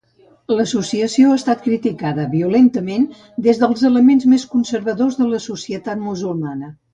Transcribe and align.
L'associació 0.59 1.33
ha 1.33 1.35
estat 1.39 1.59
criticada 1.65 2.25
violentament 2.31 3.05
des 3.49 3.61
dels 3.65 3.85
elements 3.91 4.27
més 4.33 4.47
conservadors 4.55 5.21
de 5.21 5.29
la 5.35 5.43
societat 5.51 6.03
musulmana. 6.09 6.73